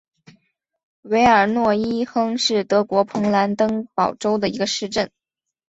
[1.03, 5.11] 韦尔诺伊亨是德国勃兰登堡州的一个市镇。